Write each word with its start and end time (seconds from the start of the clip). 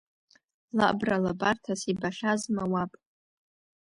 Лабра 0.77 1.17
лабарҭас 1.23 1.81
ибахьазма 1.91 2.63
уаб? 2.71 2.91